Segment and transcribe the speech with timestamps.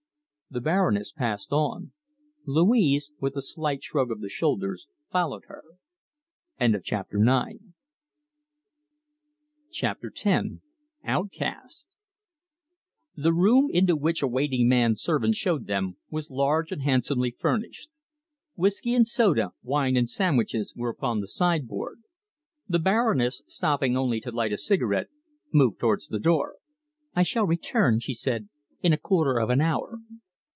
[0.53, 1.93] The Baroness passed on.
[2.45, 5.63] Louise, with a slight shrug of the shoulders, followed her.
[6.59, 7.61] CHAPTER X
[11.05, 11.87] OUTCAST
[13.15, 17.89] The room into which a waiting man servant showed them was large and handsomely furnished.
[18.55, 22.01] Whisky and soda, wine and sandwiches were upon the sideboard.
[22.67, 25.07] The Baroness, stopping only to light a cigarette,
[25.53, 26.57] moved towards the door.
[27.15, 28.49] "I shall return," she said,
[28.81, 29.99] "in a quarter of an hour."